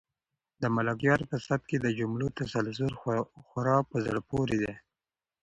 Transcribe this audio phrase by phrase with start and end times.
[0.61, 2.91] د ملکیار په سبک کې د جملو تسلسل
[3.47, 4.73] خورا په زړه پورې دی.